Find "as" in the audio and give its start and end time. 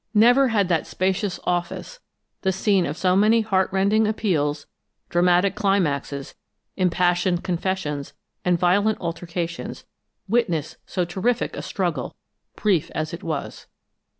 12.95-13.13